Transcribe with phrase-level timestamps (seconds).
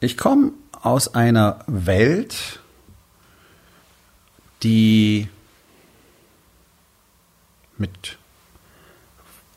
[0.00, 2.60] Ich komme aus einer Welt,
[4.62, 5.28] die
[7.78, 8.18] mit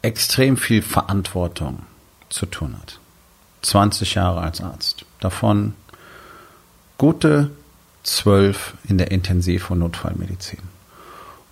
[0.02, 1.84] extrem viel Verantwortung
[2.30, 3.00] zu tun hat.
[3.62, 5.06] 20 Jahre als Arzt.
[5.20, 5.74] Davon
[6.98, 7.52] gute
[8.04, 10.60] zwölf in der Intensiv- und Notfallmedizin.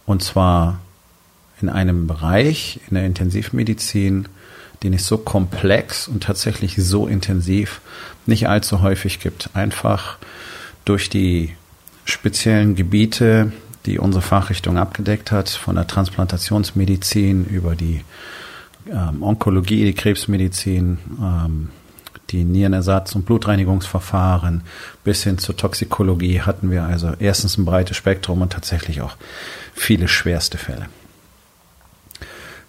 [0.06, 0.80] Und zwar
[1.62, 4.28] in einem Bereich in der Intensivmedizin,
[4.84, 7.82] den es so komplex und tatsächlich so intensiv
[8.26, 9.50] nicht allzu häufig gibt.
[9.54, 10.18] Einfach
[10.86, 11.54] durch die
[12.06, 13.52] speziellen Gebiete,
[13.86, 18.04] die unsere Fachrichtung abgedeckt hat, von der Transplantationsmedizin über die
[18.90, 21.70] ähm, Onkologie, die Krebsmedizin, ähm,
[22.30, 24.64] die Nierenersatz- und Blutreinigungsverfahren
[25.04, 29.16] bis hin zur Toxikologie hatten wir also erstens ein breites Spektrum und tatsächlich auch
[29.74, 30.88] viele schwerste Fälle.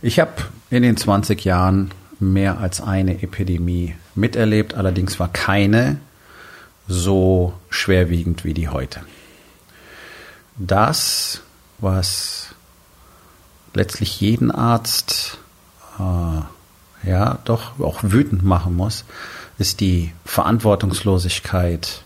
[0.00, 0.32] Ich habe
[0.70, 1.90] in den 20 Jahren
[2.20, 5.98] mehr als eine Epidemie miterlebt, allerdings war keine
[6.88, 9.00] so schwerwiegend wie die heute.
[10.56, 11.42] Das,
[11.78, 12.54] was
[13.74, 15.38] letztlich jeden Arzt
[15.98, 19.04] äh, ja doch auch wütend machen muss,
[19.58, 22.02] ist die Verantwortungslosigkeit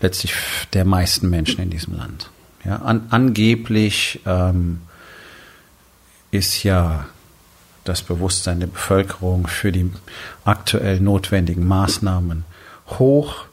[0.00, 0.32] letztlich
[0.72, 2.30] der meisten Menschen in diesem Land.
[2.64, 4.80] Ja, an, angeblich ähm,
[6.30, 7.06] ist ja
[7.88, 9.90] das Bewusstsein der Bevölkerung für die
[10.44, 12.44] aktuell notwendigen Maßnahmen
[12.98, 13.44] hoch.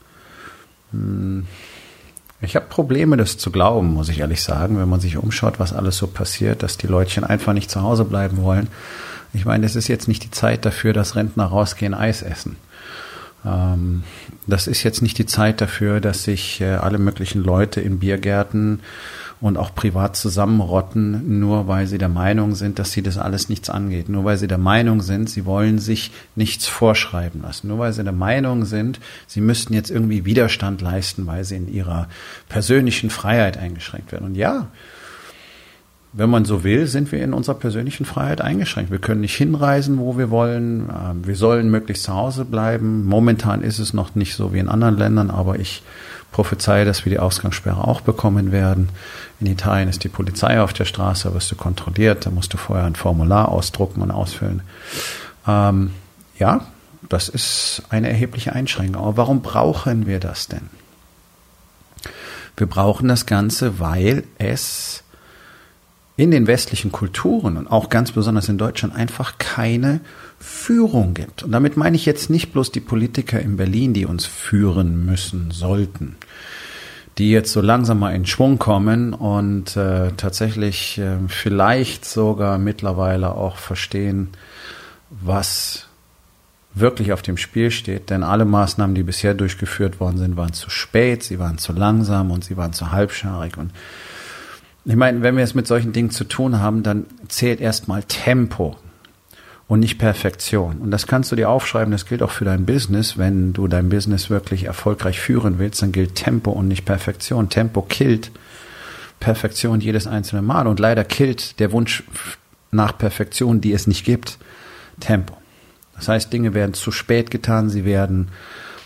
[0.92, 1.48] Hm,
[2.42, 5.74] ich habe Probleme, das zu glauben, muss ich ehrlich sagen, wenn man sich umschaut, was
[5.74, 8.68] alles so passiert, dass die Leutchen einfach nicht zu Hause bleiben wollen.
[9.34, 12.58] Ich meine, es ist jetzt nicht die Zeit dafür, dass Rentner rausgehen, Eis essen.
[13.46, 14.04] Ähm,
[14.48, 18.82] das ist jetzt nicht die Zeit dafür, dass sich äh, alle möglichen Leute in Biergärten
[19.42, 23.70] und auch privat zusammenrotten, nur weil sie der Meinung sind, dass sie das alles nichts
[23.70, 27.94] angeht, nur weil sie der Meinung sind, sie wollen sich nichts vorschreiben lassen, nur weil
[27.94, 32.08] sie der Meinung sind, sie müssten jetzt irgendwie Widerstand leisten, weil sie in ihrer
[32.50, 34.26] persönlichen Freiheit eingeschränkt werden.
[34.26, 34.68] Und ja,
[36.18, 38.90] wenn man so will, sind wir in unserer persönlichen Freiheit eingeschränkt.
[38.90, 40.90] Wir können nicht hinreisen, wo wir wollen.
[40.90, 43.06] Ähm, wir sollen möglichst zu Hause bleiben.
[43.06, 45.84] Momentan ist es noch nicht so wie in anderen Ländern, aber ich
[46.36, 48.90] prophezeie, dass wir die Ausgangssperre auch bekommen werden.
[49.40, 52.84] In Italien ist die Polizei auf der Straße, wirst du kontrolliert, da musst du vorher
[52.86, 54.62] ein Formular ausdrucken und ausfüllen.
[55.48, 55.92] Ähm,
[56.38, 56.68] ja,
[57.08, 59.02] das ist eine erhebliche Einschränkung.
[59.02, 60.70] Aber warum brauchen wir das denn?
[62.58, 65.04] Wir brauchen das Ganze, weil es
[66.18, 70.02] in den westlichen Kulturen und auch ganz besonders in Deutschland einfach keine
[70.40, 71.44] Führung gibt.
[71.44, 75.52] Und damit meine ich jetzt nicht bloß die Politiker in Berlin, die uns führen müssen,
[75.52, 76.16] sollten,
[77.18, 83.36] die jetzt so langsam mal in Schwung kommen und äh, tatsächlich äh, vielleicht sogar mittlerweile
[83.36, 84.30] auch verstehen,
[85.10, 85.88] was
[86.74, 88.10] wirklich auf dem Spiel steht.
[88.10, 92.32] Denn alle Maßnahmen, die bisher durchgeführt worden sind, waren zu spät, sie waren zu langsam
[92.32, 93.58] und sie waren zu halbscharig.
[93.58, 93.72] Und
[94.84, 98.76] ich meine, wenn wir es mit solchen Dingen zu tun haben, dann zählt erstmal Tempo
[99.68, 100.78] und nicht Perfektion.
[100.78, 103.18] Und das kannst du dir aufschreiben, das gilt auch für dein Business.
[103.18, 107.50] Wenn du dein Business wirklich erfolgreich führen willst, dann gilt Tempo und nicht Perfektion.
[107.50, 108.32] Tempo killt
[109.20, 110.68] Perfektion jedes einzelne Mal.
[110.68, 112.04] Und leider killt der Wunsch
[112.72, 114.38] nach Perfektion, die es nicht gibt,
[115.00, 115.36] Tempo.
[115.96, 118.30] Das heißt, Dinge werden zu spät getan, sie werden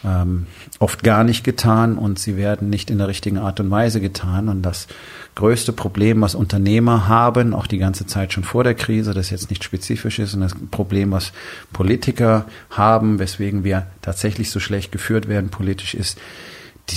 [0.05, 0.47] ähm,
[0.79, 4.49] oft gar nicht getan und sie werden nicht in der richtigen Art und Weise getan.
[4.49, 4.87] Und das
[5.35, 9.49] größte Problem, was Unternehmer haben, auch die ganze Zeit schon vor der Krise, das jetzt
[9.49, 11.31] nicht spezifisch ist, und das Problem, was
[11.73, 16.17] Politiker haben, weswegen wir tatsächlich so schlecht geführt werden politisch, ist,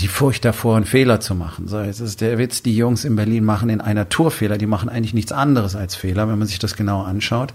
[0.01, 1.69] die Furcht davor, einen Fehler zu machen.
[1.69, 4.67] So, jetzt ist der Witz, die Jungs in Berlin machen in einer Tour Fehler, die
[4.67, 7.53] machen eigentlich nichts anderes als Fehler, wenn man sich das genau anschaut.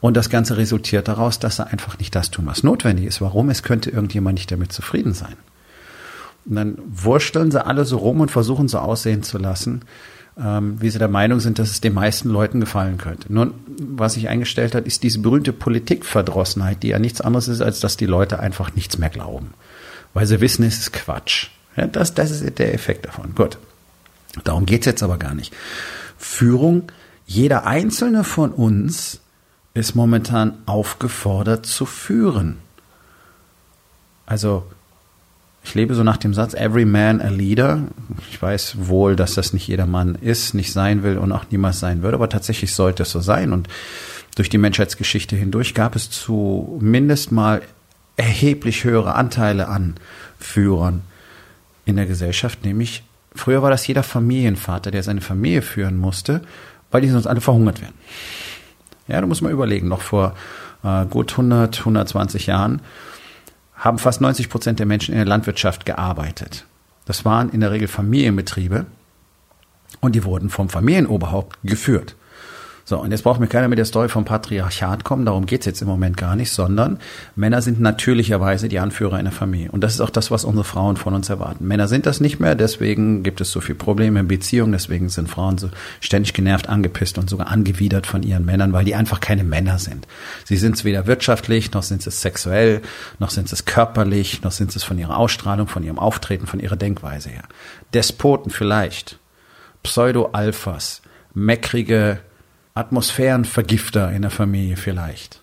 [0.00, 3.20] Und das Ganze resultiert daraus, dass sie einfach nicht das tun, was notwendig ist.
[3.20, 3.50] Warum?
[3.50, 5.36] Es könnte irgendjemand nicht damit zufrieden sein.
[6.46, 9.82] Und dann wursteln sie alle so rum und versuchen so aussehen zu lassen,
[10.40, 13.32] ähm, wie sie der Meinung sind, dass es den meisten Leuten gefallen könnte.
[13.32, 17.80] Nun, was sich eingestellt hat, ist diese berühmte Politikverdrossenheit, die ja nichts anderes ist, als
[17.80, 19.52] dass die Leute einfach nichts mehr glauben.
[20.14, 21.48] Weil sie wissen, es ist Quatsch.
[21.78, 23.34] Ja, das, das ist der Effekt davon.
[23.34, 23.58] Gut.
[24.44, 25.54] Darum geht's jetzt aber gar nicht.
[26.18, 26.90] Führung
[27.26, 29.20] jeder einzelne von uns
[29.74, 32.58] ist momentan aufgefordert zu führen.
[34.26, 34.64] Also
[35.62, 37.82] ich lebe so nach dem Satz, every man a leader.
[38.30, 41.80] Ich weiß wohl, dass das nicht jeder Mann ist, nicht sein will und auch niemals
[41.80, 43.52] sein wird, aber tatsächlich sollte es so sein.
[43.52, 43.68] Und
[44.34, 47.60] durch die Menschheitsgeschichte hindurch gab es zumindest mal
[48.16, 49.94] erheblich höhere Anteile an
[50.40, 51.02] Führern
[51.88, 53.02] in der Gesellschaft, nämlich
[53.34, 56.42] früher war das jeder Familienvater, der seine Familie führen musste,
[56.90, 57.94] weil die sonst alle verhungert werden.
[59.06, 60.34] Ja, da muss man überlegen, noch vor
[60.84, 62.82] äh, gut 100, 120 Jahren
[63.74, 66.66] haben fast 90 Prozent der Menschen in der Landwirtschaft gearbeitet.
[67.06, 68.86] Das waren in der Regel Familienbetriebe
[70.00, 72.16] und die wurden vom Familienoberhaupt geführt.
[72.88, 75.82] So, und jetzt braucht mir keiner mit der Story vom Patriarchat kommen, darum geht's jetzt
[75.82, 76.98] im Moment gar nicht, sondern
[77.36, 79.70] Männer sind natürlicherweise die Anführer einer Familie.
[79.70, 81.66] Und das ist auch das, was unsere Frauen von uns erwarten.
[81.66, 85.28] Männer sind das nicht mehr, deswegen gibt es so viele Probleme in Beziehungen, deswegen sind
[85.28, 85.68] Frauen so
[86.00, 90.08] ständig genervt, angepisst und sogar angewidert von ihren Männern, weil die einfach keine Männer sind.
[90.46, 92.80] Sie sind es weder wirtschaftlich, noch sind es sexuell,
[93.18, 96.76] noch sind es körperlich, noch sind es von ihrer Ausstrahlung, von ihrem Auftreten, von ihrer
[96.76, 97.44] Denkweise her.
[97.92, 99.18] Despoten vielleicht,
[99.82, 101.02] Pseudo-Alphas,
[101.34, 102.20] meckrige
[102.78, 105.40] Atmosphärenvergifter in der Familie vielleicht.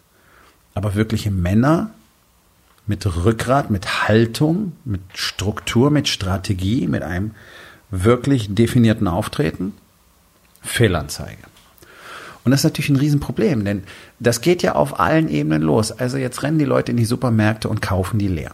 [0.73, 1.91] Aber wirkliche Männer
[2.87, 7.31] mit Rückgrat, mit Haltung, mit Struktur, mit Strategie, mit einem
[7.91, 9.73] wirklich definierten Auftreten?
[10.61, 11.43] Fehlanzeige.
[12.43, 13.83] Und das ist natürlich ein Riesenproblem, denn
[14.19, 15.91] das geht ja auf allen Ebenen los.
[15.91, 18.51] Also jetzt rennen die Leute in die Supermärkte und kaufen die leer.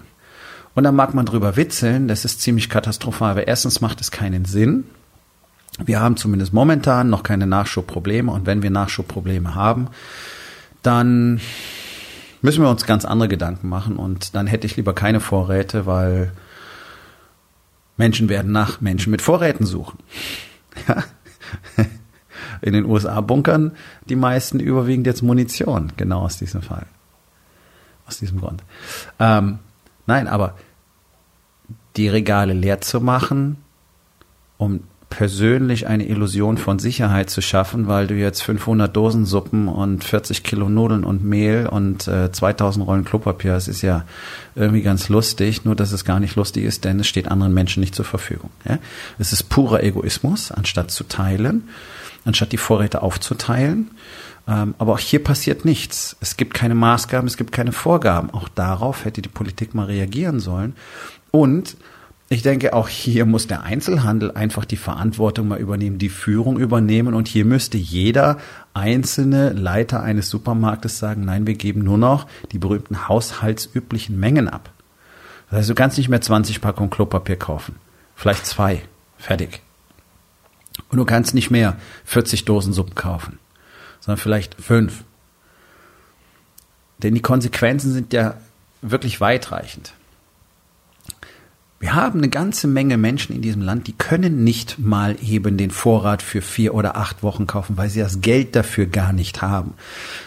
[0.74, 4.45] Und dann mag man drüber witzeln, das ist ziemlich katastrophal, weil erstens macht es keinen
[4.45, 4.86] Sinn,
[5.80, 9.88] wir haben zumindest momentan noch keine Nachschubprobleme und wenn wir Nachschubprobleme haben,
[10.84, 11.40] dann
[12.42, 16.34] müssen wir uns ganz andere Gedanken machen und dann hätte ich lieber keine Vorräte, weil
[17.98, 20.00] Menschen werden nach Menschen mit Vorräten suchen.
[22.62, 23.72] In den USA bunkern
[24.08, 26.86] die meisten überwiegend jetzt Munition, genau aus diesem Fall.
[28.08, 28.64] Aus diesem Grund.
[29.20, 29.60] Ähm,
[30.06, 30.56] nein, aber
[31.96, 33.58] die Regale leer zu machen,
[34.58, 40.04] um persönlich eine Illusion von Sicherheit zu schaffen, weil du jetzt 500 Dosen Suppen und
[40.04, 44.06] 40 Kilo Nudeln und Mehl und äh, 2000 Rollen Klopapier, das ist ja
[44.56, 47.81] irgendwie ganz lustig, nur dass es gar nicht lustig ist, denn es steht anderen Menschen
[47.81, 48.50] nicht zur Verfügung.
[48.68, 48.80] Ja?
[49.19, 51.69] Es ist purer Egoismus, anstatt zu teilen,
[52.25, 53.92] anstatt die Vorräte aufzuteilen.
[54.48, 56.16] Ähm, aber auch hier passiert nichts.
[56.22, 58.31] Es gibt keine Maßgaben, es gibt keine Vorgaben.
[58.31, 60.74] Auch darauf hätte die Politik mal reagieren sollen.
[61.31, 61.75] Und
[62.31, 67.13] ich denke, auch hier muss der Einzelhandel einfach die Verantwortung mal übernehmen, die Führung übernehmen
[67.13, 68.38] und hier müsste jeder
[68.74, 74.72] einzelne Leiter eines Supermarktes sagen, nein, wir geben nur noch die berühmten haushaltsüblichen Mengen ab.
[75.50, 77.75] Das heißt, du kannst nicht mehr 20 Packungen Klopapier kaufen.
[78.16, 78.81] Vielleicht zwei.
[79.18, 79.62] Fertig.
[80.88, 81.75] Und du kannst nicht mehr
[82.06, 83.39] 40 Dosen Suppen kaufen,
[84.00, 85.04] sondern vielleicht fünf.
[87.04, 88.36] Denn die Konsequenzen sind ja
[88.81, 89.92] wirklich weitreichend.
[91.81, 95.72] Wir haben eine ganze Menge Menschen in diesem Land, die können nicht mal eben den
[95.72, 99.74] Vorrat für vier oder acht Wochen kaufen, weil sie das Geld dafür gar nicht haben.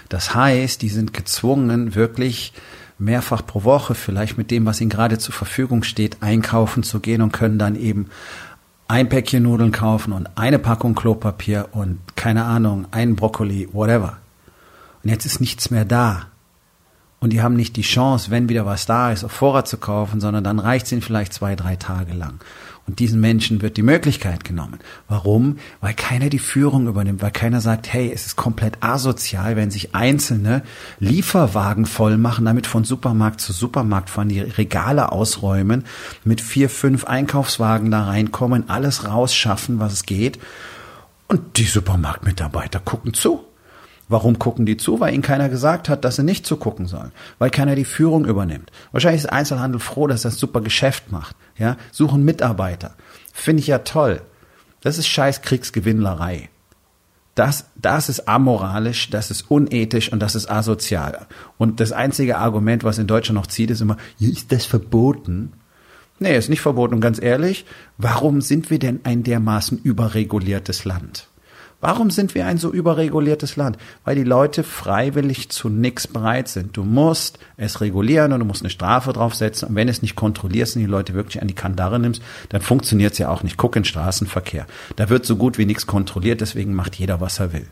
[0.09, 2.53] Das heißt, die sind gezwungen, wirklich
[2.99, 7.23] mehrfach pro Woche, vielleicht mit dem, was ihnen gerade zur Verfügung steht, einkaufen zu gehen
[7.23, 8.09] und können dann eben
[8.89, 14.19] ein Päckchen Nudeln kaufen und eine Packung Klopapier und keine Ahnung, einen Brokkoli, whatever.
[15.05, 16.27] Und jetzt ist nichts mehr da
[17.25, 20.21] und die haben nicht die Chance, wenn wieder was da ist, auf Vorrat zu kaufen,
[20.21, 22.39] sondern dann reicht es ihnen vielleicht zwei, drei Tage lang.
[22.87, 24.79] Und diesen Menschen wird die Möglichkeit genommen.
[25.09, 25.57] Warum?
[25.81, 29.95] Weil keiner die Führung übernimmt, weil keiner sagt, hey, es ist komplett asozial, wenn sich
[29.95, 30.65] einzelne
[31.01, 35.85] Lieferwagen voll machen, damit von Supermarkt zu Supermarkt fahren, die Regale ausräumen,
[36.25, 40.39] mit vier, fünf Einkaufswagen da reinkommen, alles rausschaffen, was es geht.
[41.27, 43.47] Und die Supermarktmitarbeiter gucken zu.
[44.09, 45.01] Warum gucken die zu?
[45.01, 47.13] Weil ihnen keiner gesagt hat, dass sie nicht zugucken sollen.
[47.39, 48.71] Weil keiner die Führung übernimmt.
[48.93, 51.37] Wahrscheinlich ist Einzelhandel froh, dass das super Geschäft macht.
[51.57, 52.95] Ja, suchen Mitarbeiter.
[53.33, 54.21] Finde ich ja toll.
[54.83, 56.51] Das ist scheiß Kriegsgewinnlerei.
[57.35, 61.27] Das, das ist amoralisch, das ist unethisch und das ist asozial.
[61.59, 65.53] Und das einzige Argument, was in Deutschland noch zieht, ist immer, ist das verboten?
[66.21, 66.95] Nee, ist nicht verboten.
[66.95, 67.65] Und ganz ehrlich,
[67.99, 71.29] warum sind wir denn ein dermaßen überreguliertes Land?
[71.85, 73.77] Warum sind wir ein so überreguliertes Land?
[74.07, 76.79] Weil die Leute freiwillig zu nichts bereit sind.
[76.79, 79.69] Du musst es regulieren und du musst eine Strafe draufsetzen.
[79.69, 83.13] Und wenn es nicht kontrollierst und die Leute wirklich an die Kandare nimmst, dann funktioniert
[83.13, 83.59] es ja auch nicht.
[83.59, 84.67] Guck in Straßenverkehr.
[84.97, 87.67] Da wird so gut wie nichts kontrolliert, deswegen macht jeder, was er will.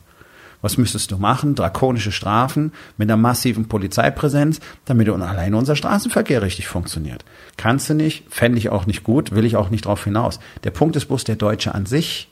[0.61, 1.55] Was müsstest du machen?
[1.55, 7.25] Drakonische Strafen mit einer massiven Polizeipräsenz, damit allein unser Straßenverkehr richtig funktioniert.
[7.57, 10.39] Kannst du nicht, fände ich auch nicht gut, will ich auch nicht drauf hinaus.
[10.65, 12.32] Der Punkt ist bloß, der Deutsche an sich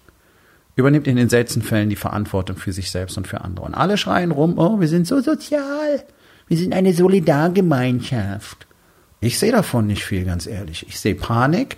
[0.77, 3.67] übernimmt in den seltensten Fällen die Verantwortung für sich selbst und für andere.
[3.67, 6.05] Und alle schreien rum, oh, wir sind so sozial,
[6.49, 8.67] wir sind eine Solidargemeinschaft.
[9.21, 10.87] Ich sehe davon nicht viel, ganz ehrlich.
[10.89, 11.77] Ich sehe Panik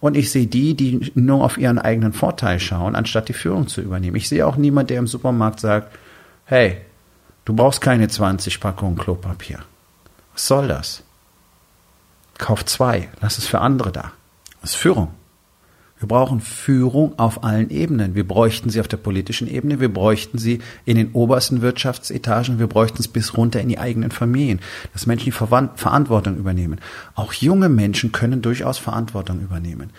[0.00, 3.80] und ich sehe die, die nur auf ihren eigenen Vorteil schauen, anstatt die Führung zu
[3.80, 4.16] übernehmen.
[4.16, 5.96] Ich sehe auch niemand, der im Supermarkt sagt,
[6.44, 6.76] hey,
[7.44, 9.60] du brauchst keine 20 Packungen Klopapier.
[10.34, 11.02] Was soll das?
[12.36, 14.12] Kauf zwei, lass es für andere da.
[14.60, 15.08] Das ist Führung.
[16.02, 18.16] Wir brauchen Führung auf allen Ebenen.
[18.16, 22.66] Wir bräuchten sie auf der politischen Ebene, wir bräuchten sie in den obersten Wirtschaftsetagen, wir
[22.66, 24.58] bräuchten es bis runter in die eigenen Familien,
[24.92, 26.80] dass Menschen die Verantwortung übernehmen.
[27.14, 29.90] Auch junge Menschen können durchaus Verantwortung übernehmen.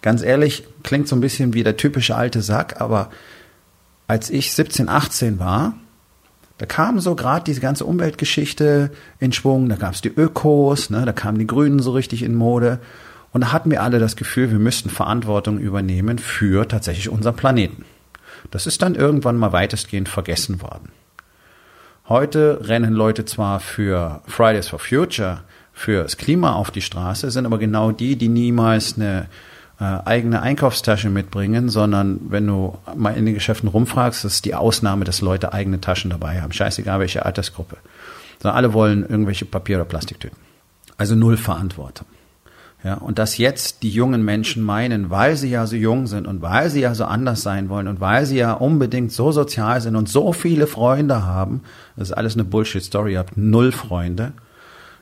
[0.00, 3.10] Ganz ehrlich, klingt so ein bisschen wie der typische alte Sack, aber
[4.06, 5.74] als ich 17, 18 war,
[6.56, 8.90] da kam so gerade diese ganze Umweltgeschichte
[9.20, 12.34] in Schwung, da gab es die Ökos, ne, da kamen die Grünen so richtig in
[12.34, 12.80] Mode.
[13.32, 17.84] Und da hatten wir alle das Gefühl, wir müssten Verantwortung übernehmen für tatsächlich unseren Planeten.
[18.50, 20.90] Das ist dann irgendwann mal weitestgehend vergessen worden.
[22.08, 25.42] Heute rennen Leute zwar für Fridays for Future,
[25.74, 29.28] fürs Klima auf die Straße, sind aber genau die, die niemals eine
[29.78, 35.04] äh, eigene Einkaufstasche mitbringen, sondern wenn du mal in den Geschäften rumfragst, ist die Ausnahme,
[35.04, 36.52] dass Leute eigene Taschen dabei haben.
[36.52, 37.76] Scheißegal, welche Altersgruppe.
[38.40, 40.38] Sondern alle wollen irgendwelche Papier- oder Plastiktüten.
[40.96, 42.06] Also null Verantwortung.
[42.84, 46.42] Ja, und dass jetzt die jungen Menschen meinen, weil sie ja so jung sind und
[46.42, 49.96] weil sie ja so anders sein wollen und weil sie ja unbedingt so sozial sind
[49.96, 51.62] und so viele Freunde haben,
[51.96, 54.32] das ist alles eine Bullshit-Story, ihr habt null Freunde,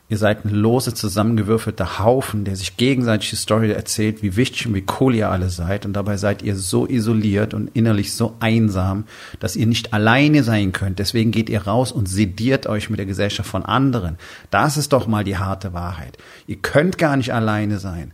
[0.09, 4.75] Ihr seid ein lose zusammengewürfelter Haufen, der sich gegenseitig die Story erzählt, wie wichtig und
[4.75, 5.85] wie cool ihr alle seid.
[5.85, 9.05] Und dabei seid ihr so isoliert und innerlich so einsam,
[9.41, 11.01] dass ihr nicht alleine sein könnt.
[11.01, 14.17] Deswegen geht ihr raus und sediert euch mit der Gesellschaft von anderen.
[14.51, 16.19] Das ist doch mal die harte Wahrheit.
[16.47, 18.13] Ihr könnt gar nicht alleine sein.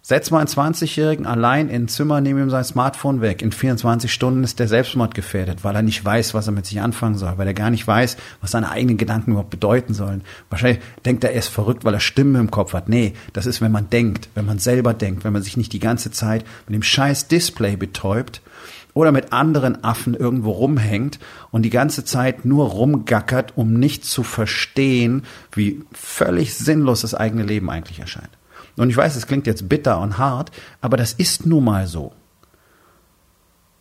[0.00, 3.42] Setz mal einen 20-Jährigen allein in ein Zimmer, nehm ihm sein Smartphone weg.
[3.42, 6.80] In 24 Stunden ist der Selbstmord gefährdet, weil er nicht weiß, was er mit sich
[6.80, 10.22] anfangen soll, weil er gar nicht weiß, was seine eigenen Gedanken überhaupt bedeuten sollen.
[10.48, 12.88] Wahrscheinlich denkt er, er ist verrückt, weil er Stimmen im Kopf hat.
[12.88, 15.80] Nee, das ist, wenn man denkt, wenn man selber denkt, wenn man sich nicht die
[15.80, 18.40] ganze Zeit mit dem scheiß Display betäubt
[18.94, 21.18] oder mit anderen Affen irgendwo rumhängt
[21.50, 27.42] und die ganze Zeit nur rumgackert, um nicht zu verstehen, wie völlig sinnlos das eigene
[27.42, 28.37] Leben eigentlich erscheint.
[28.78, 32.12] Und ich weiß, es klingt jetzt bitter und hart, aber das ist nun mal so.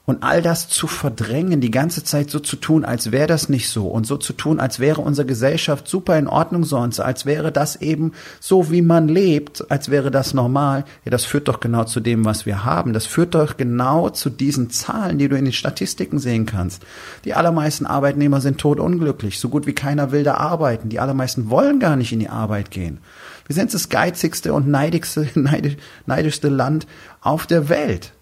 [0.07, 3.67] Und all das zu verdrängen, die ganze Zeit so zu tun, als wäre das nicht
[3.67, 7.51] so und so zu tun, als wäre unsere Gesellschaft super in Ordnung sonst, als wäre
[7.51, 11.83] das eben so, wie man lebt, als wäre das normal, ja, das führt doch genau
[11.83, 12.93] zu dem, was wir haben.
[12.93, 16.83] Das führt doch genau zu diesen Zahlen, die du in den Statistiken sehen kannst.
[17.25, 20.87] Die allermeisten Arbeitnehmer sind todunglücklich, so gut wie keiner will da arbeiten.
[20.87, 22.99] Die allermeisten wollen gar nicht in die Arbeit gehen.
[23.47, 25.27] Wir sind das geizigste und neidigste,
[26.05, 26.85] neidischste Land
[27.21, 28.13] auf der Welt.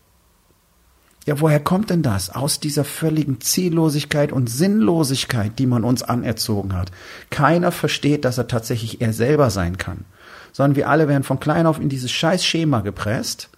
[1.26, 2.30] Ja, woher kommt denn das?
[2.30, 6.92] Aus dieser völligen Ziellosigkeit und Sinnlosigkeit, die man uns anerzogen hat.
[7.32, 10.06] Keiner versteht, dass er tatsächlich er selber sein kann.
[10.52, 13.50] Sondern wir alle werden von klein auf in dieses scheiß Schema gepresst.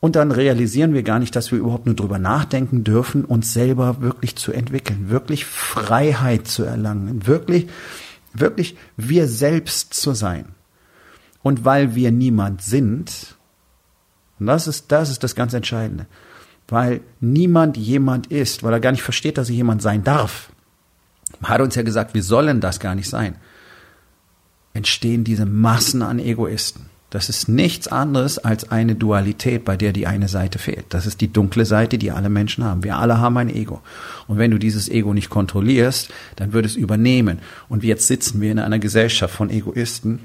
[0.00, 4.00] Und dann realisieren wir gar nicht, dass wir überhaupt nur drüber nachdenken dürfen, uns selber
[4.00, 7.68] wirklich zu entwickeln, wirklich Freiheit zu erlangen, wirklich,
[8.32, 10.46] wirklich wir selbst zu sein.
[11.42, 13.36] Und weil wir niemand sind,
[14.38, 16.06] und das ist, das ist das ganz Entscheidende,
[16.68, 20.50] weil niemand jemand ist, weil er gar nicht versteht, dass er jemand sein darf.
[21.40, 23.36] Man hat uns ja gesagt, wir sollen das gar nicht sein.
[24.74, 26.86] Entstehen diese Massen an Egoisten.
[27.12, 30.86] Das ist nichts anderes als eine Dualität, bei der die eine Seite fehlt.
[30.88, 32.84] Das ist die dunkle Seite, die alle Menschen haben.
[32.84, 33.82] Wir alle haben ein Ego.
[34.28, 37.40] Und wenn du dieses Ego nicht kontrollierst, dann wird es übernehmen.
[37.68, 40.20] Und jetzt sitzen wir in einer Gesellschaft von Egoisten,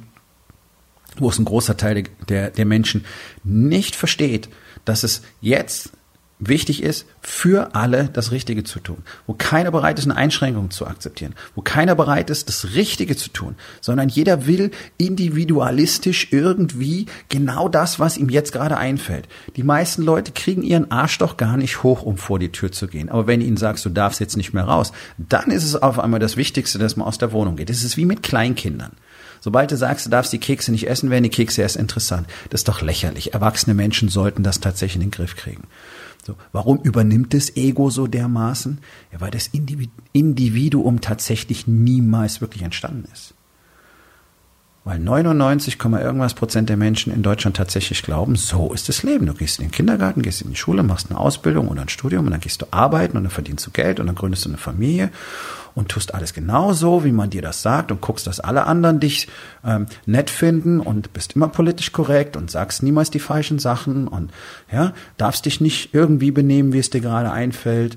[1.22, 3.06] wo es ein großer Teil der, der Menschen
[3.44, 4.50] nicht versteht,
[4.86, 5.92] dass es jetzt
[6.40, 10.86] wichtig ist, für alle das Richtige zu tun, wo keiner bereit ist, eine Einschränkung zu
[10.86, 17.70] akzeptieren, wo keiner bereit ist, das Richtige zu tun, sondern jeder will individualistisch irgendwie genau
[17.70, 19.28] das, was ihm jetzt gerade einfällt.
[19.56, 22.88] Die meisten Leute kriegen ihren Arsch doch gar nicht hoch, um vor die Tür zu
[22.88, 23.10] gehen.
[23.10, 26.20] Aber wenn ihnen sagst, du darfst jetzt nicht mehr raus, dann ist es auf einmal
[26.20, 27.70] das Wichtigste, dass man aus der Wohnung geht.
[27.70, 28.92] Es ist wie mit Kleinkindern.
[29.48, 32.28] Sobald du sagst, du darfst die Kekse nicht essen, werden die Kekse erst interessant.
[32.50, 33.34] Das ist doch lächerlich.
[33.34, 35.64] Erwachsene Menschen sollten das tatsächlich in den Griff kriegen.
[36.26, 38.80] So, warum übernimmt das Ego so dermaßen?
[39.14, 39.50] Ja, weil das
[40.12, 43.36] Individuum tatsächlich niemals wirklich entstanden ist.
[44.88, 49.26] weil 99, irgendwas Prozent der Menschen in Deutschland tatsächlich glauben, so ist das Leben.
[49.26, 52.26] Du gehst in den Kindergarten, gehst in die Schule, machst eine Ausbildung oder ein Studium
[52.26, 54.58] und dann gehst du arbeiten und dann verdienst du Geld und dann gründest du eine
[54.58, 55.10] Familie
[55.78, 59.28] und tust alles genauso, wie man dir das sagt und guckst, dass alle anderen dich
[59.64, 64.32] ähm, nett finden und bist immer politisch korrekt und sagst niemals die falschen Sachen und
[64.72, 67.96] ja, darfst dich nicht irgendwie benehmen, wie es dir gerade einfällt.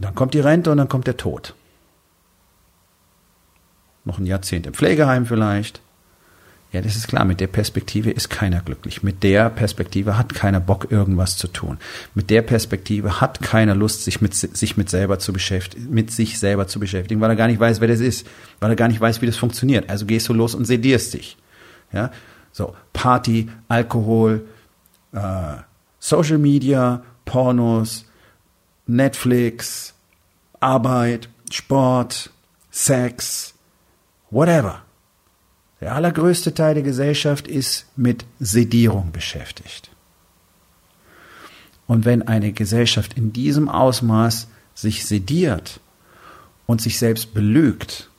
[0.00, 1.54] Dann kommt die Rente und dann kommt der Tod
[4.04, 5.80] noch ein Jahrzehnt im Pflegeheim vielleicht.
[6.72, 9.02] Ja, das ist klar, mit der Perspektive ist keiner glücklich.
[9.02, 11.78] Mit der Perspektive hat keiner Bock, irgendwas zu tun.
[12.14, 16.38] Mit der Perspektive hat keiner Lust, sich mit, sich mit selber zu beschäftigen, mit sich
[16.38, 18.24] selber zu beschäftigen, weil er gar nicht weiß, wer das ist,
[18.60, 19.90] weil er gar nicht weiß, wie das funktioniert.
[19.90, 21.36] Also gehst du los und sedierst dich.
[21.92, 22.12] Ja,
[22.52, 24.46] so Party, Alkohol,
[25.12, 25.56] äh,
[25.98, 28.04] Social Media, Pornos,
[28.86, 29.92] Netflix,
[30.60, 32.30] Arbeit, Sport,
[32.70, 33.54] Sex,
[34.30, 34.82] whatever.
[35.80, 39.90] Der allergrößte Teil der Gesellschaft ist mit Sedierung beschäftigt.
[41.86, 45.80] Und wenn eine Gesellschaft in diesem Ausmaß sich sediert
[46.66, 48.10] und sich selbst belügt,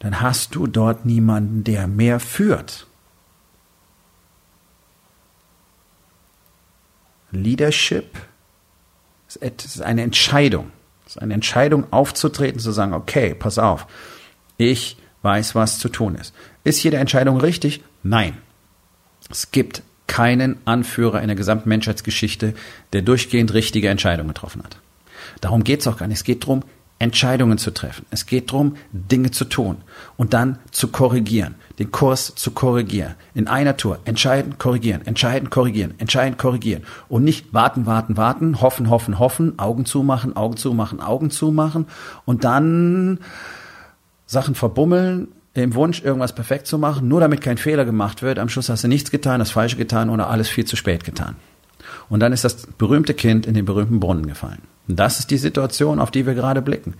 [0.00, 2.86] dann hast du dort niemanden, der mehr führt.
[7.30, 8.18] Leadership
[9.28, 10.72] ist eine Entscheidung.
[11.06, 13.86] Es ist eine Entscheidung aufzutreten, zu sagen, okay, pass auf,
[14.56, 16.34] ich weiß, was zu tun ist.
[16.68, 17.82] Ist jede Entscheidung richtig?
[18.02, 18.36] Nein.
[19.30, 22.52] Es gibt keinen Anführer in der gesamten Menschheitsgeschichte,
[22.92, 24.76] der durchgehend richtige Entscheidungen getroffen hat.
[25.40, 26.18] Darum geht es auch gar nicht.
[26.18, 26.62] Es geht darum,
[26.98, 28.04] Entscheidungen zu treffen.
[28.10, 29.78] Es geht darum, Dinge zu tun
[30.18, 33.14] und dann zu korrigieren, den Kurs zu korrigieren.
[33.32, 36.82] In einer Tour entscheiden, korrigieren, entscheiden, korrigieren, entscheiden, korrigieren.
[37.08, 41.86] Und nicht warten, warten, warten, hoffen, hoffen, hoffen, Augen zumachen, Augen zumachen, Augen zumachen
[42.26, 43.20] und dann
[44.26, 45.28] Sachen verbummeln,
[45.64, 48.38] im Wunsch, irgendwas perfekt zu machen, nur damit kein Fehler gemacht wird.
[48.38, 51.36] Am Schluss hast du nichts getan, das Falsche getan oder alles viel zu spät getan.
[52.08, 54.62] Und dann ist das berühmte Kind in den berühmten Brunnen gefallen.
[54.88, 56.94] Und das ist die Situation, auf die wir gerade blicken.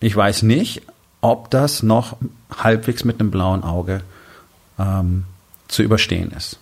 [0.00, 0.82] Ich weiß nicht,
[1.20, 2.16] ob das noch
[2.56, 4.02] halbwegs mit einem blauen Auge
[4.78, 5.24] ähm,
[5.68, 6.58] zu überstehen ist.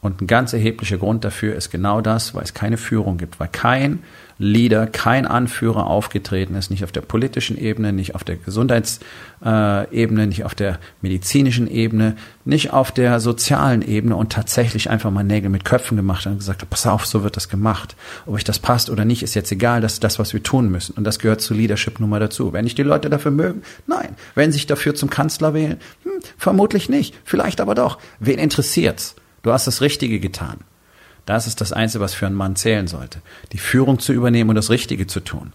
[0.00, 3.48] Und ein ganz erheblicher Grund dafür ist genau das, weil es keine Führung gibt, weil
[3.48, 4.00] kein
[4.38, 10.44] Leader, kein Anführer aufgetreten ist, nicht auf der politischen Ebene, nicht auf der Gesundheitsebene, nicht
[10.44, 15.64] auf der medizinischen Ebene, nicht auf der sozialen Ebene und tatsächlich einfach mal Nägel mit
[15.64, 17.96] Köpfen gemacht und gesagt pass auf, so wird das gemacht.
[18.26, 20.70] Ob euch das passt oder nicht, ist jetzt egal, das ist das, was wir tun
[20.70, 20.92] müssen.
[20.96, 22.52] Und das gehört zur Leadership nun mal dazu.
[22.52, 24.16] Wenn ich die Leute dafür mögen, nein.
[24.34, 27.14] Wenn sich dafür zum Kanzler wählen, hm, vermutlich nicht.
[27.24, 27.98] Vielleicht aber doch.
[28.20, 29.16] Wen interessiert's?
[29.46, 30.56] Du hast das Richtige getan.
[31.24, 33.20] Das ist das Einzige, was für einen Mann zählen sollte.
[33.52, 35.52] Die Führung zu übernehmen und das Richtige zu tun.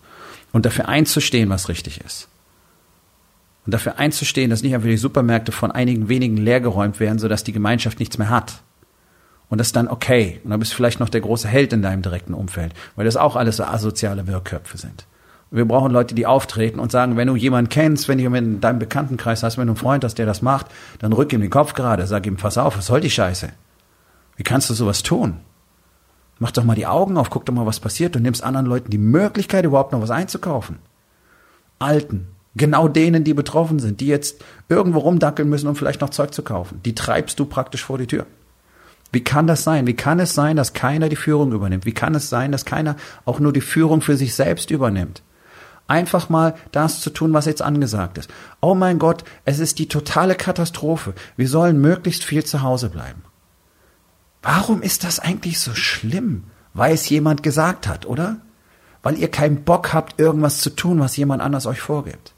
[0.54, 2.30] Und dafür einzustehen, was richtig ist.
[3.66, 7.52] Und dafür einzustehen, dass nicht einfach die Supermärkte von einigen wenigen leergeräumt werden, sodass die
[7.52, 8.62] Gemeinschaft nichts mehr hat.
[9.50, 10.40] Und das ist dann okay.
[10.46, 13.18] Und dann bist du vielleicht noch der große Held in deinem direkten Umfeld, weil das
[13.18, 15.06] auch alles so asoziale Wirrköpfe sind.
[15.52, 18.62] Wir brauchen Leute, die auftreten und sagen, wenn du jemanden kennst, wenn du jemanden in
[18.62, 20.68] deinem Bekanntenkreis hast, wenn du einen Freund hast, der das macht,
[21.00, 23.50] dann rück ihm den Kopf gerade, sag ihm, pass auf, was soll die Scheiße?
[24.36, 25.38] Wie kannst du sowas tun?
[26.40, 28.16] Mach doch mal die Augen auf, guck doch mal, was passiert.
[28.16, 30.80] Du nimmst anderen Leuten die Möglichkeit, überhaupt noch was einzukaufen.
[31.78, 36.34] Alten, genau denen, die betroffen sind, die jetzt irgendwo rumdackeln müssen, um vielleicht noch Zeug
[36.34, 36.82] zu kaufen.
[36.84, 38.26] Die treibst du praktisch vor die Tür.
[39.12, 39.88] Wie kann das sein?
[39.88, 41.86] Wie kann es sein, dass keiner die Führung übernimmt?
[41.86, 45.22] Wie kann es sein, dass keiner auch nur die Führung für sich selbst übernimmt?
[45.88, 48.30] Einfach mal das zu tun, was jetzt angesagt ist.
[48.62, 51.14] Oh mein Gott, es ist die totale Katastrophe.
[51.36, 53.24] Wir sollen möglichst viel zu Hause bleiben.
[54.42, 56.44] Warum ist das eigentlich so schlimm?
[56.74, 58.38] Weil es jemand gesagt hat, oder?
[59.04, 62.34] Weil ihr keinen Bock habt, irgendwas zu tun, was jemand anders euch vorgibt.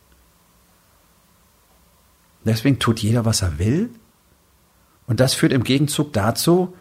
[2.46, 3.90] Deswegen tut jeder, was er will.
[5.08, 6.74] Und das führt im Gegenzug dazu,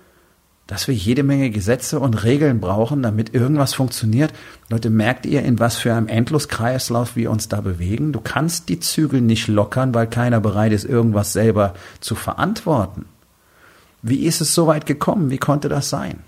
[0.67, 4.33] dass wir jede Menge Gesetze und Regeln brauchen, damit irgendwas funktioniert.
[4.71, 8.13] Leute, merkt ihr, in was für einem Endloskreislauf wir uns da bewegen?
[8.13, 13.07] Du kannst die Zügel nicht lockern, weil keiner bereit ist, irgendwas selber zu verantworten.
[14.03, 15.31] Wie ist es so weit gekommen?
[15.31, 16.25] Wie konnte das sein?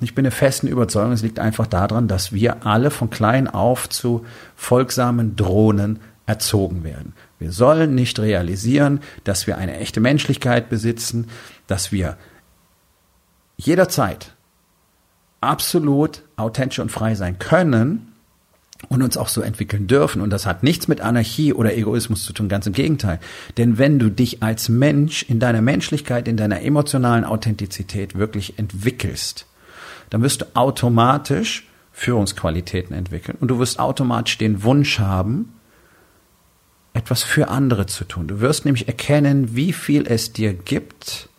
[0.00, 3.88] Ich bin der festen Überzeugung, es liegt einfach daran, dass wir alle von klein auf
[3.88, 4.24] zu
[4.56, 7.12] folgsamen Drohnen erzogen werden.
[7.38, 11.28] Wir sollen nicht realisieren, dass wir eine echte Menschlichkeit besitzen,
[11.66, 12.16] dass wir
[13.56, 14.34] jederzeit
[15.40, 18.09] absolut authentisch und frei sein können,
[18.88, 20.20] und uns auch so entwickeln dürfen.
[20.20, 23.20] Und das hat nichts mit Anarchie oder Egoismus zu tun, ganz im Gegenteil.
[23.56, 29.46] Denn wenn du dich als Mensch in deiner Menschlichkeit, in deiner emotionalen Authentizität wirklich entwickelst,
[30.10, 35.52] dann wirst du automatisch Führungsqualitäten entwickeln und du wirst automatisch den Wunsch haben,
[36.92, 38.26] etwas für andere zu tun.
[38.26, 41.29] Du wirst nämlich erkennen, wie viel es dir gibt,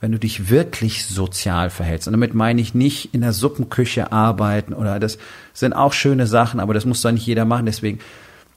[0.00, 2.08] wenn du dich wirklich sozial verhältst.
[2.08, 5.18] Und damit meine ich nicht in der Suppenküche arbeiten oder das
[5.52, 7.66] sind auch schöne Sachen, aber das muss doch nicht jeder machen.
[7.66, 7.98] Deswegen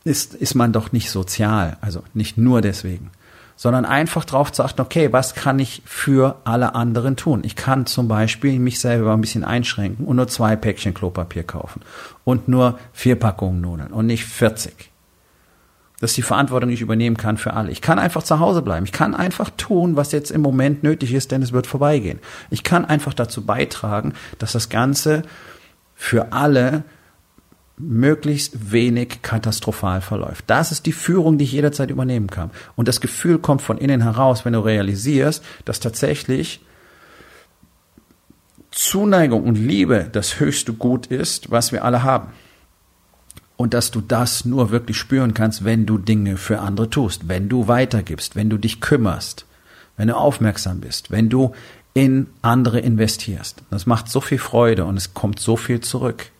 [0.06, 1.77] ist, ist man doch nicht sozial.
[1.82, 3.12] Also nicht nur deswegen.
[3.56, 7.41] Sondern einfach darauf zu achten, okay, was kann ich für alle anderen tun?
[7.43, 11.82] Ich kann zum Beispiel mich selber ein bisschen einschränken und nur zwei Päckchen Klopapier kaufen
[12.23, 14.92] und nur vier Packungen Nudeln und nicht 40
[16.04, 17.72] dass die Verantwortung nicht übernehmen kann für alle.
[17.72, 18.86] Ich kann einfach zu Hause bleiben.
[18.86, 22.20] Ich kann einfach tun, was jetzt im Moment nötig ist, denn es wird vorbeigehen.
[22.50, 25.22] Ich kann einfach dazu beitragen, dass das Ganze
[25.96, 26.84] für alle
[27.78, 30.44] möglichst wenig katastrophal verläuft.
[30.48, 32.52] Das ist die Führung, die ich jederzeit übernehmen kann.
[32.76, 36.66] Und das Gefühl kommt von innen heraus, wenn du realisierst, dass tatsächlich
[38.72, 42.28] Zuneigung und Liebe das höchste Gut ist, was wir alle haben
[43.58, 47.50] und dass du das nur wirklich spüren kannst, wenn du Dinge für andere tust, wenn
[47.50, 49.46] du weitergibst, wenn du dich kümmerst,
[49.98, 51.54] wenn du aufmerksam bist, wenn du
[51.94, 53.62] in andere investierst.
[53.70, 56.32] Das macht so viel Freude und es kommt so viel zurück.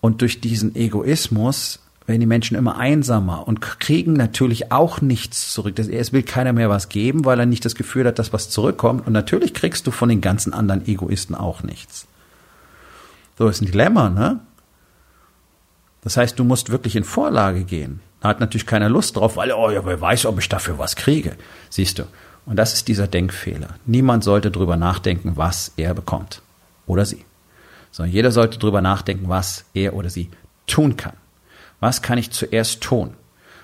[0.00, 5.78] Und durch diesen Egoismus werden die Menschen immer einsamer und kriegen natürlich auch nichts zurück.
[5.78, 9.06] Es will keiner mehr was geben, weil er nicht das Gefühl hat, dass was zurückkommt.
[9.06, 12.06] Und natürlich kriegst du von den ganzen anderen Egoisten auch nichts.
[13.38, 14.40] So ist ein Dilemma, ne?
[16.04, 18.00] Das heißt, du musst wirklich in Vorlage gehen.
[18.20, 20.96] Da hat natürlich keiner Lust drauf, weil, oh ja, wer weiß, ob ich dafür was
[20.96, 21.36] kriege.
[21.70, 22.04] Siehst du.
[22.46, 23.68] Und das ist dieser Denkfehler.
[23.86, 26.42] Niemand sollte drüber nachdenken, was er bekommt.
[26.86, 27.24] Oder sie.
[27.90, 30.30] Sondern jeder sollte drüber nachdenken, was er oder sie
[30.66, 31.14] tun kann.
[31.80, 33.14] Was kann ich zuerst tun?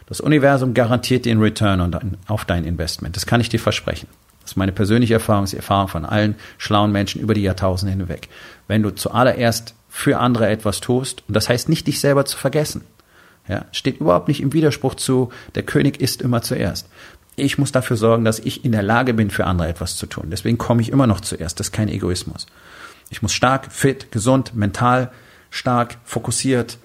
[0.07, 3.17] Das Universum garantiert den Return auf dein Investment.
[3.17, 4.09] Das kann ich dir versprechen.
[4.43, 7.43] Das ist meine persönliche Erfahrung, das ist die Erfahrung von allen schlauen Menschen über die
[7.43, 8.29] Jahrtausende hinweg.
[8.67, 11.25] Wenn du zuallererst für andere etwas tust.
[11.29, 12.83] Und das heißt nicht, dich selber zu vergessen.
[13.49, 16.89] Ja, steht überhaupt nicht im Widerspruch zu, der König ist immer zuerst.
[17.37, 20.29] Ich muss dafür sorgen, dass ich in der Lage bin, für andere etwas zu tun.
[20.31, 21.59] Deswegen komme ich immer noch zuerst.
[21.59, 22.47] Das ist kein Egoismus.
[23.09, 25.11] Ich muss stark, fit, gesund, mental,
[25.51, 26.79] stark, fokussiert,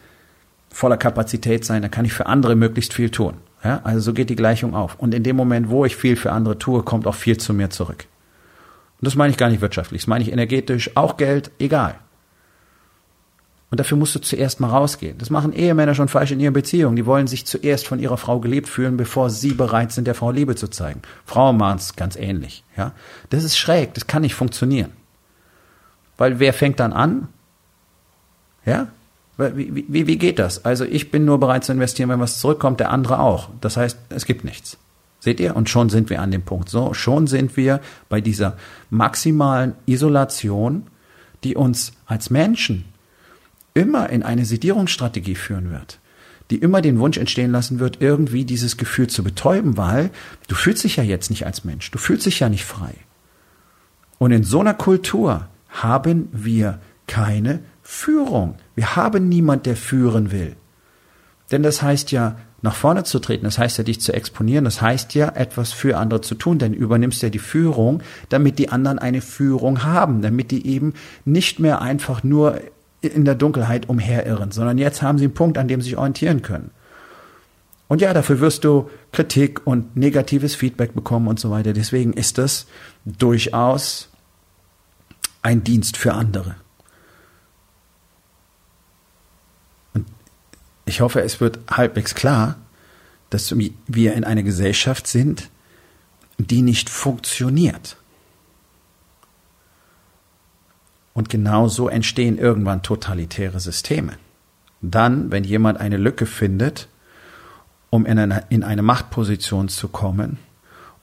[0.69, 1.83] voller Kapazität sein.
[1.83, 3.35] Dann kann ich für andere möglichst viel tun.
[3.63, 4.95] Ja, also so geht die Gleichung auf.
[4.97, 7.69] Und in dem Moment, wo ich viel für andere tue, kommt auch viel zu mir
[7.69, 8.05] zurück.
[9.01, 10.03] Und das meine ich gar nicht wirtschaftlich.
[10.03, 11.95] Das meine ich energetisch, auch Geld, egal.
[13.71, 15.17] Und dafür musst du zuerst mal rausgehen.
[15.17, 16.95] Das machen Ehemänner schon falsch in ihren Beziehungen.
[16.95, 20.31] Die wollen sich zuerst von ihrer Frau geliebt fühlen, bevor sie bereit sind, der Frau
[20.31, 21.01] Liebe zu zeigen.
[21.25, 22.63] Frauen machen es ganz ähnlich.
[22.77, 22.91] Ja,
[23.31, 23.93] das ist schräg.
[23.95, 24.91] Das kann nicht funktionieren.
[26.17, 27.27] Weil wer fängt dann an?
[28.65, 28.87] Ja,
[29.37, 30.63] wie, wie, wie geht das?
[30.63, 33.49] Also ich bin nur bereit zu investieren, wenn was zurückkommt, der andere auch.
[33.61, 34.77] Das heißt, es gibt nichts.
[35.19, 35.55] Seht ihr?
[35.55, 36.69] Und schon sind wir an dem Punkt.
[36.69, 38.57] So, schon sind wir bei dieser
[38.89, 40.87] maximalen Isolation,
[41.43, 42.85] die uns als Menschen
[43.75, 45.99] immer in eine Sedierungsstrategie führen wird,
[46.49, 50.09] die immer den Wunsch entstehen lassen wird, irgendwie dieses Gefühl zu betäuben, weil
[50.47, 52.95] du fühlst dich ja jetzt nicht als Mensch, du fühlst dich ja nicht frei.
[54.17, 58.55] Und in so einer Kultur haben wir keine Führung.
[58.73, 60.55] Wir haben niemand, der führen will.
[61.51, 64.81] Denn das heißt ja, nach vorne zu treten, das heißt ja, dich zu exponieren, das
[64.81, 68.69] heißt ja, etwas für andere zu tun, denn du übernimmst ja die Führung, damit die
[68.69, 70.93] anderen eine Führung haben, damit die eben
[71.25, 72.59] nicht mehr einfach nur
[73.07, 76.41] in der Dunkelheit umherirren, sondern jetzt haben sie einen Punkt, an dem sie sich orientieren
[76.41, 76.71] können.
[77.87, 81.73] Und ja, dafür wirst du Kritik und negatives Feedback bekommen und so weiter.
[81.73, 82.65] Deswegen ist das
[83.05, 84.09] durchaus
[85.43, 86.55] ein Dienst für andere.
[89.93, 90.07] Und
[90.85, 92.57] ich hoffe, es wird halbwegs klar,
[93.29, 95.49] dass wir in einer Gesellschaft sind,
[96.37, 97.97] die nicht funktioniert.
[101.15, 104.17] Und genau so entstehen irgendwann totalitäre Systeme.
[104.81, 106.89] Dann, wenn jemand eine Lücke findet,
[107.89, 110.37] um in eine, in eine Machtposition zu kommen,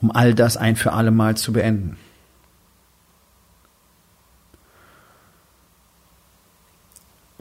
[0.03, 1.96] um all das ein für alle Mal zu beenden.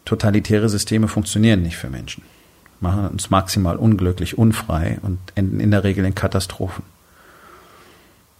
[0.06, 2.24] Totalitäre Systeme funktionieren nicht für Menschen,
[2.80, 6.86] machen uns maximal unglücklich, unfrei und enden in der Regel in Katastrophen.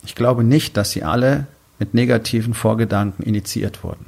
[0.04, 1.48] Ich glaube nicht, dass sie alle
[1.80, 4.06] mit negativen Vorgedanken initiiert wurden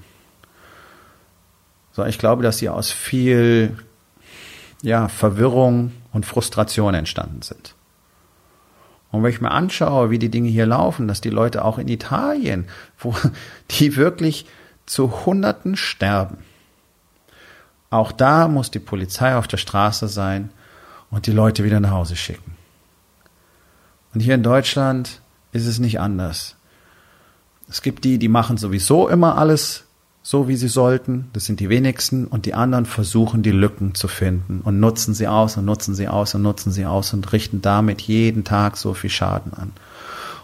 [1.93, 3.77] sondern ich glaube, dass sie aus viel
[4.81, 7.75] ja, Verwirrung und Frustration entstanden sind.
[9.11, 11.87] Und wenn ich mir anschaue, wie die Dinge hier laufen, dass die Leute auch in
[11.87, 13.15] Italien, wo
[13.71, 14.45] die wirklich
[14.85, 16.39] zu Hunderten sterben,
[17.91, 20.49] auch da muss die Polizei auf der Straße sein
[21.11, 22.57] und die Leute wieder nach Hause schicken.
[24.15, 26.55] Und hier in Deutschland ist es nicht anders.
[27.69, 29.85] Es gibt die, die machen sowieso immer alles
[30.23, 31.29] so wie sie sollten.
[31.33, 32.25] Das sind die wenigsten.
[32.25, 36.07] Und die anderen versuchen, die Lücken zu finden und nutzen sie aus und nutzen sie
[36.07, 39.73] aus und nutzen sie aus und richten damit jeden Tag so viel Schaden an.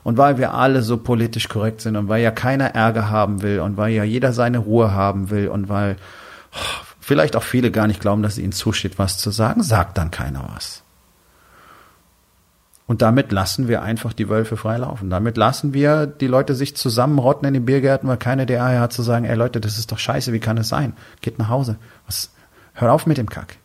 [0.03, 3.59] Und weil wir alle so politisch korrekt sind und weil ja keiner Ärger haben will
[3.61, 5.97] und weil ja jeder seine Ruhe haben will und weil
[6.53, 9.97] oh, vielleicht auch viele gar nicht glauben, dass es ihnen zusteht, was zu sagen, sagt
[9.97, 10.83] dann keiner was.
[12.89, 15.11] Und damit lassen wir einfach die Wölfe freilaufen.
[15.11, 18.93] Damit lassen wir die Leute sich zusammenrotten in den Biergärten, weil keiner der Eier hat
[18.93, 20.93] zu sagen, ey Leute, das ist doch scheiße, wie kann es sein?
[21.21, 21.75] Geht nach Hause.
[22.07, 22.31] Was?
[22.73, 23.57] Hört auf mit dem Kack.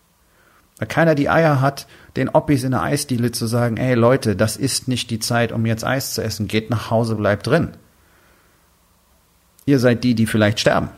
[0.77, 4.59] Weil keiner die Eier hat, den Oppis in der Eisdiele zu sagen, ey Leute, das
[4.59, 6.47] ist nicht die Zeit, um jetzt Eis zu essen.
[6.47, 7.71] Geht nach Hause, bleibt drin.
[9.65, 10.91] Ihr seid die, die vielleicht sterben.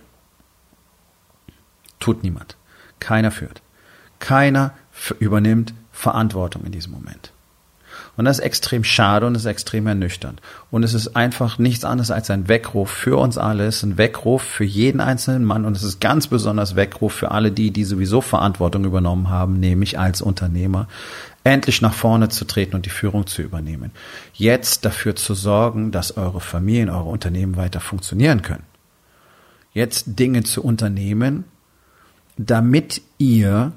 [2.01, 2.57] Tut niemand.
[2.99, 3.63] Keiner führt.
[4.19, 4.73] Keiner
[5.21, 7.31] übernimmt Verantwortung in diesem Moment.
[8.17, 10.41] Und das ist extrem schade und ist extrem ernüchternd.
[10.71, 13.99] Und es ist einfach nichts anderes als ein Weckruf für uns alle, es ist ein
[13.99, 17.85] Weckruf für jeden einzelnen Mann und es ist ganz besonders Weckruf für alle die, die
[17.85, 20.89] sowieso Verantwortung übernommen haben, nämlich als Unternehmer,
[21.45, 23.93] endlich nach vorne zu treten und die Führung zu übernehmen.
[24.33, 28.65] Jetzt dafür zu sorgen, dass eure Familien, eure Unternehmen weiter funktionieren können.
[29.73, 31.45] Jetzt Dinge zu unternehmen,
[32.39, 33.73] damit ihr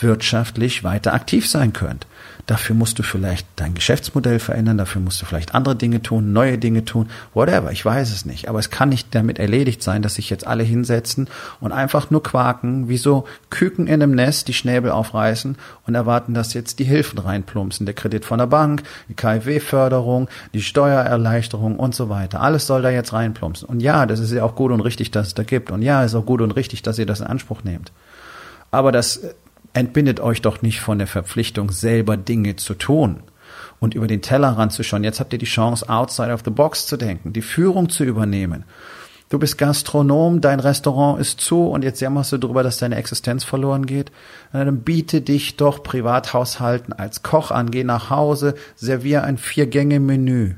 [0.00, 2.06] wirtschaftlich weiter aktiv sein könnt.
[2.46, 6.58] Dafür musst du vielleicht dein Geschäftsmodell verändern, dafür musst du vielleicht andere Dinge tun, neue
[6.58, 8.48] Dinge tun, whatever, ich weiß es nicht.
[8.48, 11.28] Aber es kann nicht damit erledigt sein, dass sich jetzt alle hinsetzen
[11.60, 16.34] und einfach nur quaken, wie so Küken in einem Nest, die Schnäbel aufreißen und erwarten,
[16.34, 17.86] dass jetzt die Hilfen reinplumpsen.
[17.86, 22.40] Der Kredit von der Bank, die KfW-Förderung, die Steuererleichterung und so weiter.
[22.40, 23.68] Alles soll da jetzt reinplumpsen.
[23.68, 25.70] Und ja, das ist ja auch gut und richtig, dass es da gibt.
[25.70, 27.92] Und ja, ist auch gut und richtig, dass ihr das in Anspruch nehmt.
[28.72, 29.20] Aber das
[29.74, 33.22] entbindet euch doch nicht von der Verpflichtung, selber Dinge zu tun
[33.80, 35.04] und über den Tellerrand zu schauen.
[35.04, 38.64] Jetzt habt ihr die Chance, outside of the box zu denken, die Führung zu übernehmen.
[39.28, 43.44] Du bist Gastronom, dein Restaurant ist zu und jetzt jammerst du darüber, dass deine Existenz
[43.44, 44.12] verloren geht.
[44.52, 50.56] Dann biete dich doch Privathaushalten als Koch an, geh nach Hause, servier ein Vier-Gänge-Menü.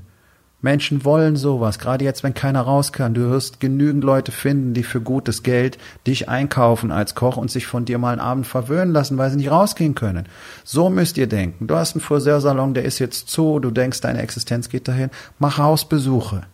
[0.64, 3.12] Menschen wollen sowas, gerade jetzt, wenn keiner raus kann.
[3.12, 7.66] Du wirst genügend Leute finden, die für gutes Geld dich einkaufen als Koch und sich
[7.66, 10.26] von dir mal einen Abend verwöhnen lassen, weil sie nicht rausgehen können.
[10.64, 11.66] So müsst ihr denken.
[11.66, 15.10] Du hast einen Friseursalon, der ist jetzt zu, du denkst, deine Existenz geht dahin.
[15.38, 16.44] Mach Hausbesuche.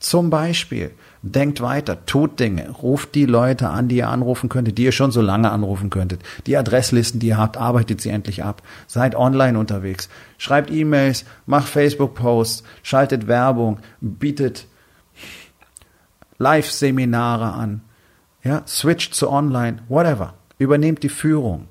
[0.00, 4.84] Zum Beispiel, denkt weiter, tut Dinge, ruft die Leute an, die ihr anrufen könntet, die
[4.84, 6.20] ihr schon so lange anrufen könntet.
[6.46, 8.62] Die Adresslisten, die ihr habt, arbeitet sie endlich ab.
[8.88, 10.08] Seid online unterwegs.
[10.38, 14.66] Schreibt E-Mails, macht Facebook-Posts, schaltet Werbung, bietet
[16.38, 17.82] Live-Seminare an.
[18.42, 20.34] Ja, switcht zu online, whatever.
[20.58, 21.68] Übernehmt die Führung.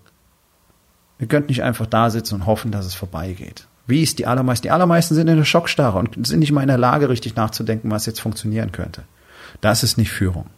[1.19, 3.67] Ihr könnt nicht einfach da sitzen und hoffen, dass es vorbeigeht.
[3.85, 4.63] Wie ist die allermeisten?
[4.63, 7.91] Die allermeisten sind in der Schockstarre und sind nicht mal in der Lage, richtig nachzudenken,
[7.91, 9.03] was jetzt funktionieren könnte.
[9.59, 10.49] Das ist nicht Führung.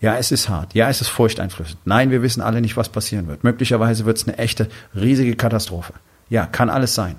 [0.00, 0.74] Ja, es ist hart.
[0.74, 1.86] Ja, es ist furchteinflößend.
[1.86, 3.44] Nein, wir wissen alle nicht, was passieren wird.
[3.44, 5.92] Möglicherweise wird es eine echte, riesige Katastrophe.
[6.30, 7.16] Ja, kann alles sein.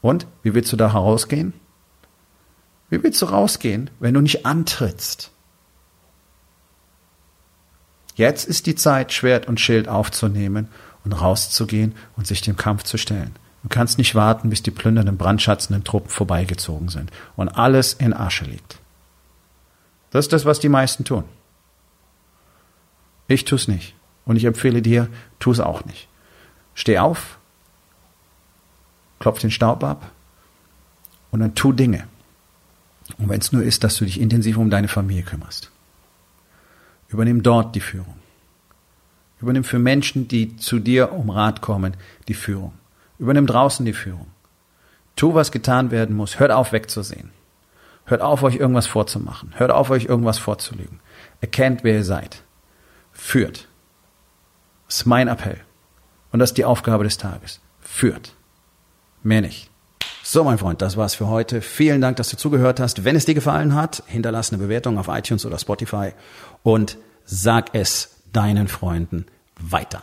[0.00, 1.52] Und wie willst du da herausgehen?
[2.88, 5.30] Wie willst du rausgehen, wenn du nicht antrittst?
[8.14, 10.68] Jetzt ist die Zeit, Schwert und Schild aufzunehmen
[11.04, 13.34] und rauszugehen und sich dem Kampf zu stellen.
[13.62, 18.44] Du kannst nicht warten, bis die plündernden, brandschatzenden Truppen vorbeigezogen sind und alles in Asche
[18.44, 18.78] liegt.
[20.16, 21.24] Das ist das, was die meisten tun.
[23.28, 23.94] Ich tue es nicht.
[24.24, 26.08] Und ich empfehle dir, tu es auch nicht.
[26.74, 27.38] Steh auf,
[29.18, 30.10] klopf den Staub ab
[31.30, 32.08] und dann tu Dinge.
[33.18, 35.70] Und wenn es nur ist, dass du dich intensiv um deine Familie kümmerst.
[37.08, 38.16] Übernimm dort die Führung.
[39.42, 41.94] Übernimm für Menschen, die zu dir um Rat kommen,
[42.26, 42.72] die Führung.
[43.18, 44.28] Übernimm draußen die Führung.
[45.14, 46.38] Tu, was getan werden muss.
[46.38, 47.35] Hört auf, wegzusehen.
[48.06, 49.52] Hört auf, euch irgendwas vorzumachen.
[49.56, 51.00] Hört auf, euch irgendwas vorzulügen.
[51.40, 52.42] Erkennt, wer ihr seid.
[53.12, 53.68] Führt.
[54.86, 55.60] Das ist mein Appell.
[56.30, 57.60] Und das ist die Aufgabe des Tages.
[57.80, 58.34] Führt.
[59.22, 59.70] Mehr nicht.
[60.22, 61.60] So, mein Freund, das war's für heute.
[61.60, 63.04] Vielen Dank, dass du zugehört hast.
[63.04, 66.12] Wenn es dir gefallen hat, hinterlass eine Bewertung auf iTunes oder Spotify
[66.62, 69.26] und sag es deinen Freunden
[69.60, 70.02] weiter.